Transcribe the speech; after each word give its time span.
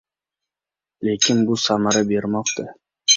Lekin 1.09 1.43
bu 1.51 1.57
samara 1.65 2.01
bermoqda. 2.13 2.67